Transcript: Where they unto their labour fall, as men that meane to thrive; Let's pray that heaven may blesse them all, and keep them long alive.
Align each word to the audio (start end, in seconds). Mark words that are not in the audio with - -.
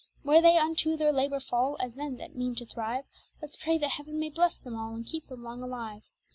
Where 0.23 0.41
they 0.41 0.57
unto 0.57 0.97
their 0.97 1.11
labour 1.13 1.39
fall, 1.39 1.77
as 1.79 1.95
men 1.95 2.17
that 2.17 2.35
meane 2.35 2.55
to 2.55 2.65
thrive; 2.65 3.05
Let's 3.39 3.55
pray 3.55 3.77
that 3.77 3.89
heaven 3.91 4.19
may 4.19 4.31
blesse 4.31 4.55
them 4.57 4.75
all, 4.75 4.95
and 4.95 5.05
keep 5.05 5.27
them 5.27 5.43
long 5.43 5.61
alive. 5.61 6.07